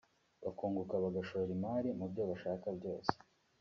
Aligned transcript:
bakunguka 0.43 0.93
bagashora 1.03 1.49
imari 1.57 1.89
mu 1.97 2.05
byo 2.11 2.23
bashaka 2.29 2.67
byose 2.77 3.13